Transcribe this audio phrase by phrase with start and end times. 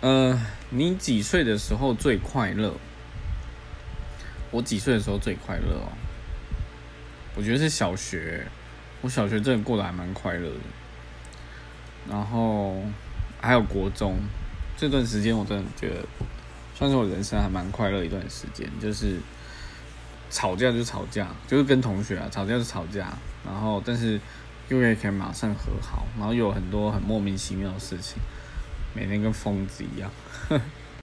[0.00, 0.40] 呃，
[0.70, 2.74] 你几岁的时候最快乐？
[4.50, 5.92] 我几岁的时候最快乐哦？
[7.36, 8.46] 我觉得是小学，
[9.02, 10.60] 我小学真的过得还蛮快乐的。
[12.08, 12.82] 然后
[13.42, 14.16] 还有国中
[14.74, 15.96] 这段时间，我真的觉得
[16.74, 18.66] 算是我人生还蛮快乐一段时间。
[18.80, 19.18] 就是
[20.30, 23.12] 吵架就吵架，就是跟同学啊吵架就吵架，
[23.44, 24.18] 然后但是
[24.68, 28.16] 又可以马上和好，然后有很多很莫名其妙的事情。
[28.94, 30.10] 每天跟疯子一样，